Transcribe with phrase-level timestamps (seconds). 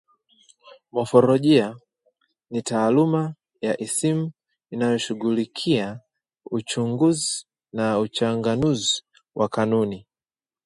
[0.93, 1.77] Mofolojia
[2.51, 4.31] ni taaluma ya isimu
[4.71, 5.99] inayoshughulikia
[6.45, 9.03] uchunguzi na uchanganuzi
[9.35, 10.07] wa kanuni